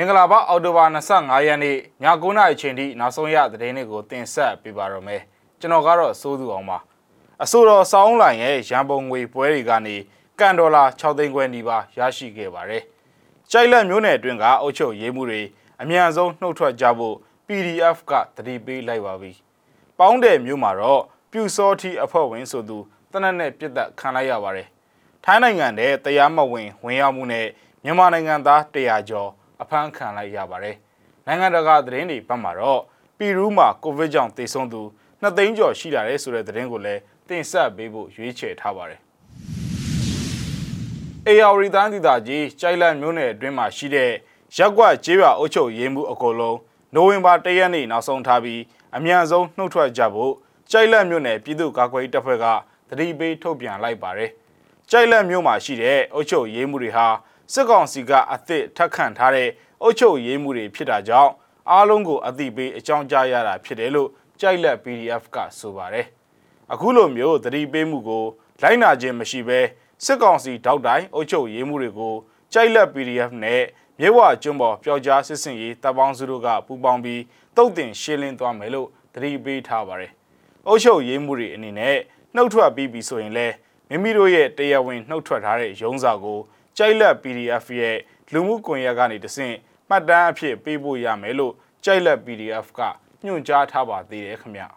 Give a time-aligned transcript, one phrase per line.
[0.00, 5.22] မင်္ဂလာပါအော်တိုဘာ25ရက်နေ့ည9:00နာရီချိန်ထိနောက်ဆုံးရသတင်းတွေကိုတင်ဆက်ပေးပါရမယ်
[5.60, 6.78] ကျွန်တော်ကတော့စိုးသူအောင်ပါ
[7.42, 9.96] အဆိုတော်စောင်းလိုင်ရဲ့ရန်ပုံငွေပွဲတွေကနေ
[10.40, 12.82] ကန်ဒေါ်လာ6သိန်းခွဲနီးပါးရရှိခဲ့ပါတယ်
[13.50, 15.40] ကြိုက်လက်မျိုးနယ်အတွင်းကအုပ်ချုပ်ရေးမှုတွေ
[15.80, 19.32] အမြန်ဆုံးနှုတ်ထွက်ကြဖို့ PDF ကတတိပေးလိုက်ပါပြီ
[19.98, 22.78] ပေါင်းတယ်မျိုးမှာတော့ပြူစောတိအဖွဲ့ဝင်ဆိုသူ
[23.12, 24.68] တနက်နဲ့ပြစ်သက်ခံလိုက်ရပါတယ်
[25.24, 27.46] ထိုင်းနိုင်ငံတဲ့တရားမဝင်ဝင်ရောက်မှုနဲ့
[27.84, 29.30] မြန်မာနိုင်ငံသား100ကျော်
[29.62, 30.76] အဖမ်းခံလိုက်ရပါတယ်။
[31.26, 32.80] နိုင်ငံတကာသတင်းတွေဘက်မှာတော့
[33.18, 34.82] ပီရူးမှာကိုဗစ်ကြောင့်သေဆုံးသူ
[35.22, 39.00] 2သိန်းကျော်ရှိလာတယ်ဆိုတဲ့သတင်းကိုလည်းတင်ဆက်ပေးဖို့ရွေးချယ်ထားပါတယ်။
[41.26, 44.12] အေယာဝရီတိုင်းဒေသကြီးကြိုက်လန့်မြို့နယ်အတွင်းမှာရှိတဲ့
[44.56, 46.58] ရက်ကွက်ကျေးရွာအုပ်ချုပ်ရေးမှုအကုန်လုံး
[46.94, 48.60] နိုဝင်ဘာ၁ရက်နေ့နောက်ဆုံးထားပြီး
[48.96, 50.32] အမြန်ဆုံးနှုတ်ထွက်ကြဖို့
[50.70, 52.46] ကြိုက်လန့်မြို့နယ်ပြည်သူ့ကာကွယ်ရေးတပ်ဖွဲ့က
[52.88, 54.30] တတိပေးထုတ်ပြန်လိုက်ပါတယ်။
[54.90, 57.06] ကြိုက်လန့်မြို့မှာရှိတဲ့အုပ်ချုပ်ရေးမှုတွေဟာ
[57.52, 59.48] စစ်ကောင်စီကအသစ်ထက်ခန့်ထားတဲ့
[59.82, 61.32] အုပ်ချုပ်ရေးမှုတွေဖြစ်တာကြောင့်
[61.70, 64.08] အားလုံးကိုအသိပေးအကြောင်းကြားရတာဖြစ်တယ်လို့
[64.40, 66.06] ကြိုက်လက် PDF ကဆိုပါတယ်။
[66.72, 68.24] အခုလိုမျိုးသတိပေးမှုကို
[68.62, 69.60] လိုက်နာခြင်းမရှိဘဲ
[70.04, 72.14] စစ်ကောင်စီတောက်တိုင်အုပ်ချုပ်ရေးမှုတွေကို
[72.52, 73.62] ကြိုက်လက် PDF နဲ့
[74.00, 77.22] မြေဝကျွန်းပေါ်ပျောက်ကြားစစ်စင်ရေးတပ်ပေါင်းစုတို့ကပူးပေါင်းပြီး
[77.56, 80.12] တုတ်တင်ရှင်းလင်းသွားမယ်လို့သတိပေးထားပါတယ်။
[80.66, 81.96] အုပ်ချုပ်ရေးမှုတွေအနေနဲ့
[82.34, 83.54] နှုတ်ထွက်ပြီးပြီဆိုရင်လည်း
[83.88, 86.38] မိမိတို့ရဲ့တရားဝင်နှုတ်ထွက်ထားတဲ့ရုံးစာကို
[86.80, 87.96] ကြိုက်လက် PDF ရဲ့
[88.32, 89.56] လူမှုကွန်ရက်ကနေတဆင့်
[89.88, 91.54] မှတ်တမ်းအဖြစ်ပေးဖို့ရမယ်လို့
[91.84, 92.80] ကြိုက်လက် PDF က
[93.24, 94.62] ညွှန်ကြားထားပါသေးတယ်ခင်ဗျ။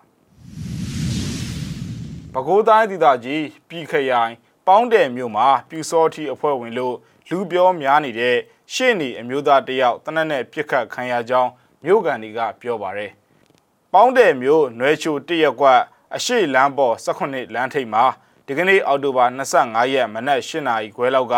[2.33, 4.33] ပဲခူးတိုင်းဒေသကြီးပြည်ခရိုင်
[4.67, 6.95] ပေါင်းတယ်မြို့မှာပြူစောထီအဖွဲ့ဝင်လို့
[7.29, 8.37] လူပြောများနေတဲ့
[8.73, 11.51] ရှေ့နေအမျိုးသားတယောက်တနက်နဲ့ပြစ်ခတ်ခံရကြောင်း
[11.83, 13.11] မြို့ကန်တွေကပြောပါတယ်။
[13.93, 15.81] ပေါင်းတယ်မြို့နွယ်ချိုတရက်ကွက်
[16.15, 18.03] အရှိလမ်းပေါ်18လမ်းထိပ်မှာ
[18.45, 21.37] ဒီကနေ့အောက်တိုဘာ25ရက်မနက်8နာရီခွဲလောက်က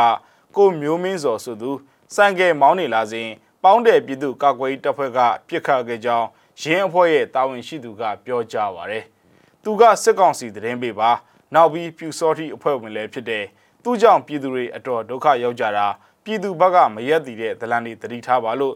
[0.55, 1.71] ကိုမျိုးမင်းစော်ဆိုသူ
[2.15, 3.29] စံကဲမောင်းနေလာစဉ်
[3.63, 6.27] ပေါင်းတယ်ပြည်သူကာကွယ်တပ်ဖွဲ့ကပြစ်ခတ်ခဲ့ကြောင်း
[6.61, 9.03] ရင်းအဖွဲ့ရဲ့တာဝန်ရှိသူကပြောကြားပါရယ်
[9.63, 11.11] သူကစစ်ကောင်စီသတင်းပေးပါ
[11.53, 13.45] နောက်ပြီးပြူစောတိအဖွဲ့ဝင်လည်းဖြစ်တယ်
[13.83, 15.87] သူကြောင့်ပြည်သူတွေအတော်ဒုက္ခရောက်ကြတာ
[16.23, 18.75] ပြည်သူဘက်ကမရက်တည်တဲ့ဒလန်တွေတတိထားပါလို့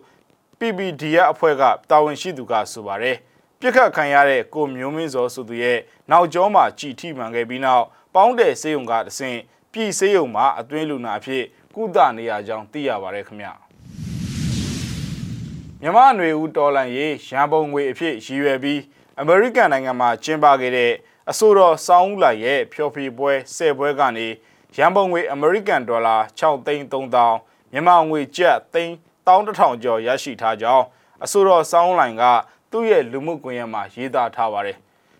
[0.59, 3.17] PPDF အဖွဲ့ကတာဝန်ရှိသူကဆိုပါရယ်
[3.59, 5.77] ပြစ်ခတ်ခံရတဲ့ကိုမျိုးမင်းစောဆိုသူရဲ့
[6.11, 9.39] နောက်ကျောမှာကြည်ထိမှန်ခဲ့ပြီးနောက်ပေါင်းတယ်စေယုံကတဆင့်
[9.73, 11.43] ပြည်စေယုံမှာအတွင်းလူနာအဖြစ်
[11.79, 13.47] ကုသနေရကြောင်းသိရပါတယ်ခင်ဗျ
[15.81, 18.81] မြမနွေဦးတော်လန်ရေးရန်ပုံငွေအဖြစ်ရည်ရွယ်ပြီး
[19.19, 20.93] အမေရိကန်နိုင်ငံမှာကျင်းပခဲ့တဲ့
[21.29, 24.27] အဆိုတော်စောင်းဦးလာရဲ့ဖျော်ဖြေပွဲဆယ်ပွဲကနေ
[24.75, 28.93] ရန်ပုံငွေအမေရိကန်ဒေါ်လာ6သိန်း3000မြန်မာငွေကျပ်သိန်း
[29.27, 30.85] 11000ကျော်ရရှိထားကြောင်း
[31.23, 32.23] အဆိုတော်စောင်းလိုင်က
[32.71, 34.77] သူ့ရဲ့လူမှုကွန်ရက်မှာရေးသားထားပါတယ်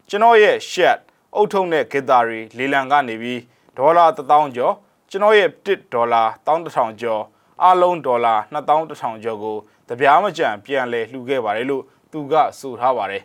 [0.09, 0.99] ကျွန်တော်ရဲ့ shed
[1.35, 3.41] အုတ်ထုံနဲ့ဂီတာတွေလေလံကနေပြီး
[3.77, 4.75] ဒေါ်လာ1000ကျော်
[5.09, 7.23] ကျွန်တော်ရဲ့1ဒေါ်လာ11000ကျော်
[7.63, 9.57] အလုံးဒေါ်လာ2100ကျော်ကို
[9.89, 13.23] တပြားမကြံပြန်လဲလှူခဲ့ပါတယ်လို့သူကဆိုထားပါတယ်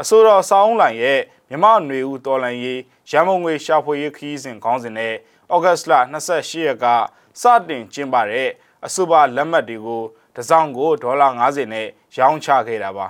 [0.00, 1.20] အဆိုတော်ဆောင်းလိုင်ရဲ့
[1.50, 2.80] မြမနွေဦးတော်လန်ရေး
[3.10, 5.14] ရန်မုံငွေရှာဖွေရေးခီးစဉ်ခေါင်းစဉ်နဲ့
[5.54, 5.92] ဩဂတ်စ်လ
[6.28, 6.86] 28ရက်က
[7.40, 8.48] စတင်ကျင်းပတဲ့
[8.86, 10.02] အဆိုပါလက်မှတ်တွေကို
[10.34, 11.86] တစ်စောင်းကိုဒေါ်လာ90နဲ့
[12.16, 13.06] ရောင်းချခဲ့တာပါ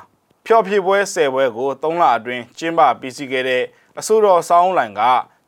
[0.47, 3.62] ဖျော်ဖြေပွဲ10ပွဲကို3လအတွင်းကျင်းပပြီးစီးခဲ့တဲ့
[3.98, 5.02] အဆိုတော်ဆောင်းလိုင်က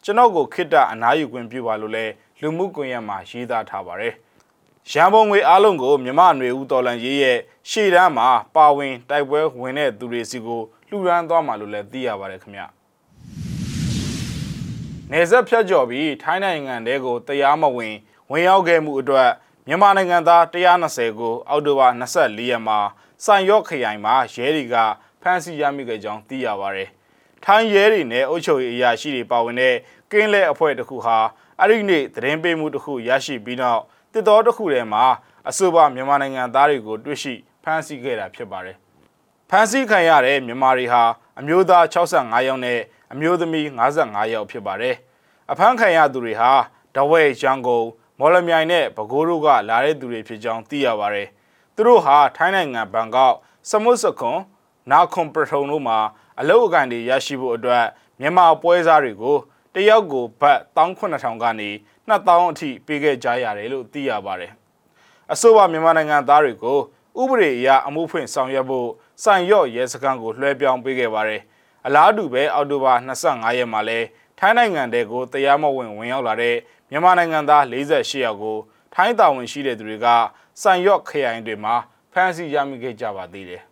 [0.05, 2.05] ကျွန်တော်ကိုခိတ္တအနားယူခွင့်ပြုပါလို့လဲ
[2.43, 4.15] လူမှုကွန်ရက်မှာရေးသားထားပါတယ်။
[4.91, 7.39] ရန်ပုံငွေအားလုံးကိုမြမနွေဦးတော်လန်ရေးရဲ့
[7.71, 12.63] ရှေ့တန်းမှာပါဝင်တိုက်ပွဲဝင်တဲ့သူတွေစီကိုလှူဒန်းသွားမှာလို့လည်းသိရပါတယ်ခင်ဗျ။
[15.11, 17.95] နေဆက်ဖြတ်ကျော်ပြီးထိုင်းနိုင်ငံတဲကိုတရားမဝင်
[18.31, 19.31] ဝင်ရောက်ခဲ့မှုအတွက်
[19.67, 22.79] မြန်မာနိုင်ငံသား120ကိုအောက်တိုဘာ24ရက်မှာ
[23.25, 24.75] စံရော့ခရိုင်မှာရဲတွေက
[25.23, 26.91] ဖမ်းဆီးရမိခဲ့ကြောင်းသိရပါတယ်။
[27.45, 29.75] ထိုင်းရဲတွေနဲ့အုပ်ချုပ်ရေးအရာရှိတွေပါဝင်တဲ့
[30.11, 31.19] ကင်းလဲအဖွဲ့တစ်ခုဟာ
[31.59, 33.83] အဲ့ဒီနေ့သတင်းပေးမှုတစ်ခုရရှိပြီးနောက်
[34.13, 35.05] တစ်တော်တစ်ခုထဲမှာ
[35.49, 38.77] အဆိုပါမြန်မာနိုင်ငံသားတွေကိုတွေ့ရှိဖမ်းဆီးခဲ့တာဖြစ်ပါတယ်။
[39.51, 41.03] ဖမ်းဆီးခံရတဲ့မြန်မာတွေဟာ
[41.39, 42.81] အမျိုးသား65ယောက်နဲ့
[43.13, 43.67] အမျိုးသမီး
[43.99, 44.97] 55ယောက်ဖြစ်ပါတယ်။
[45.51, 46.53] အဖမ်းခံရသူတွေဟာ
[46.97, 47.87] ဒဝဲရန်ကုန်
[48.19, 51.29] မော်လမြိုင်နဲ့ပဲခူးတို့ကလာတဲ့သူတွေဖြစ်ကြောင်းသိရပါတယ်။
[51.75, 53.37] သူတို့ဟာထိုင်းနိုင်ငံဘန်ကောက်
[53.71, 54.39] စမုစခွန်
[54.91, 55.99] နာခွန်ပထုံတို့မှာ
[56.41, 57.85] အလုပ်အကံတွေရရှိဖို့အတွက်
[58.21, 59.37] မြန်မာပွဲစားတွေကို
[59.75, 61.71] တယောက်ကိုဘတ်18000ကနေ
[62.09, 64.53] 2000အထိပေးခဲ့ကြရတယ်လို့သိရပါတယ်။
[65.33, 66.79] အဆိုပါမြန်မာနိုင်ငံသားတွေကို
[67.21, 68.89] ဥပဒေအရအမှုဖွင့်ဆောင်ရွက်ဖို့
[69.23, 71.41] စိုင်ရော့ရဲစခန်းကိုလွှဲပြောင်းပေးခဲ့ပါတယ်။
[71.87, 73.99] အလားတူပဲအောက်တိုဘာ25ရက်မှာလဲ
[74.39, 76.57] ထိုင်းနိုင်ငံတဲကိုတရားမဝင်ဝင်ရောက်လာတဲ့
[76.91, 78.57] မြန်မာနိုင်ငံသား48ယောက်ကို
[78.95, 80.07] ထိုင်းတာဝန်ရှိတဲ့သူတွေက
[80.63, 81.75] စိုင်ရော့ခရိုင်တွေမှာ
[82.13, 83.63] ဖမ်းဆီးရမိခဲ့ကြပါသေးတယ်။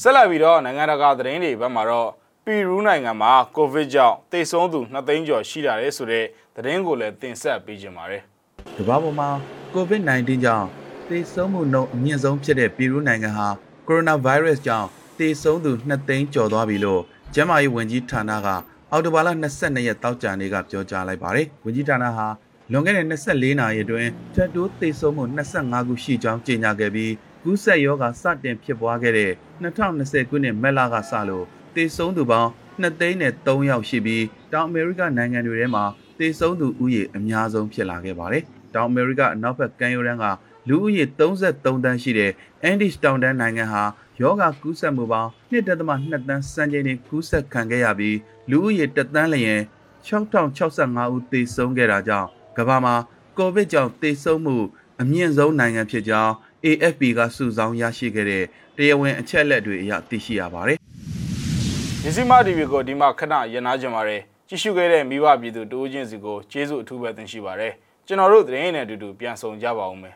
[0.00, 2.10] ဆက်လက်ပြီးတော့နိုင်ငံတကာသတင်းတွေဘက်မှာတော့
[2.44, 6.24] ပီရူးနိုင်ငံမှာကိုဗစ်ကြောင့်တိတ်ဆုံးသူ2သိန်းကျော်ရှိလာတယ်ဆိုတဲ့
[6.56, 8.22] သတင်းကိုလည်းတင်ဆက်ပေးကြပါမယ်။
[8.76, 9.28] ကမ္ဘာပေါ်မှာ
[9.74, 10.66] COVID-19 ကြောင့်
[11.08, 13.48] တသေဆုံးမှုနှုန်းအမြင့်ဆုံးဖြစ်တဲ့ပီရူးနိုင်ငံဟာ
[13.88, 17.02] ကိုရိုနာဗိုင်းရပ်စ်ကြောင့်သေဆုံးသူ2သိန်းကျော်သွားပြီလို့
[17.34, 18.48] ကျန်းမာရေးဝန်ကြီးဌာနက
[18.90, 22.26] အောက်တိုဘာလ22ရက်တောက်ကြနေ့ကပြောကြားလိုက်ပါတယ်။ဝန်ကြီးဌာနဟာ
[22.72, 27.12] လွန်ခဲ့တဲ့24နာရီအတွင်းထပ်တိုးသေဆုံးမှု25ခုရှိကြောင်းကြေညာခဲ့ပြီး
[27.44, 31.44] ကူးစက်ရောဂါစတင်ဖြစ်ပွားခဲ့တဲ့2020ခုနှစ်မက်လကစလို့
[31.74, 32.50] သေဆုံးသူပေါင်း
[32.82, 35.84] 2သိန်းနဲ့3ယောက်ရှိပြီးတောင်အမေရိကနိုင်ငံတွေထဲမှာ
[36.18, 38.44] သေဆုံးသူဦးရေအများဆုံးဖြစ်လာခဲ့ပါတယ်။
[38.74, 40.26] တောင်အမေရိကအနောက်ဘက်ကမ်းရိုးတန်းက
[40.68, 43.82] လူဦးရေ33တန်းရှိတဲ့အန်ဒီစ်တောင်တန်းနိုင်ငံဟာ
[44.20, 45.66] ယောဂကူးစက်မှုပေါင်း1.2
[46.28, 48.16] တန်းစံချိန်တင်ကူးစက်ခံခဲ့ရပြီး
[48.50, 49.60] လူဦးရေ1တန်းလျင်
[50.06, 52.28] 6065ဦးသေဆုံးခဲ့တာကြောင့်
[52.58, 52.94] ကမ္ဘာမှာ
[53.38, 54.56] ကိုဗစ်ကြောင့်သေဆုံးမှု
[55.00, 56.32] အမြင့်ဆုံးနိုင်ငံဖြစ်ကြောင်း
[56.64, 58.44] AFP ကစုဆောင်းရရှိခဲ့တဲ့
[58.76, 60.78] တရားဝင်အချက်အလက်တွေအရသိရှိရပါတယ်
[62.02, 67.72] မြစီမ TV ကိုဒီမှာခဏရနာကြပါရယ်ကြည့်ရှုခဲ့တဲ့မိဘပြည်သူတိုးချင်းစီကိုကျေးဇူးအထူးပဲတင်ရှိပါရယ်
[68.06, 70.14] ကျွန်တော်တို့သတင်းနဲ့အတူတူပြန်ဆောင်ကြပါဦးမယ်